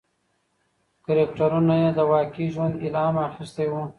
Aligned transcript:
کرکټرونه 1.05 1.73
یې 1.81 1.89
له 1.97 2.03
واقعي 2.11 2.47
ژوند 2.53 2.73
الهام 2.85 3.15
اخیستی 3.27 3.67
و. 3.69 3.73